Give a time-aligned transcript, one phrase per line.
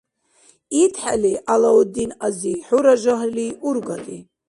[0.83, 4.17] ИтхӀели, ГӀялаудин-ази, хӀура жагьли ургади?